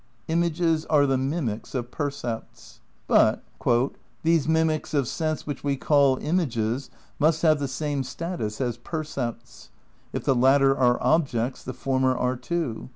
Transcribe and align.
"Images 0.27 0.83
are 0.87 1.05
the 1.05 1.19
mimics 1.19 1.75
of 1.75 1.91
percepts." 1.91 2.79
* 2.95 3.07
But, 3.07 3.43
"These 4.23 4.47
mimics 4.47 4.95
of 4.95 5.07
sense 5.07 5.45
which 5.45 5.63
we 5.63 5.75
call 5.77 6.17
images 6.17 6.89
must 7.19 7.43
have 7.43 7.59
the 7.59 7.67
same 7.67 8.03
status 8.03 8.59
as 8.59 8.77
percepts. 8.77 9.69
If 10.11 10.23
the 10.23 10.33
latter 10.33 10.75
are 10.75 10.97
objects 11.03 11.63
the 11.63 11.73
former 11.73 12.17
are 12.17 12.35
too. 12.35 12.89